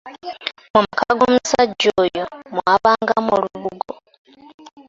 Mu 0.73 0.79
maka 0.85 1.09
g’omusajja 1.17 1.89
oyo 2.03 2.23
mwabangamu 2.55 3.29
olubugo. 3.37 3.93